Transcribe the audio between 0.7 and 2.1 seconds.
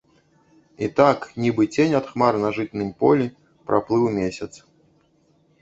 І так, нібы цень ад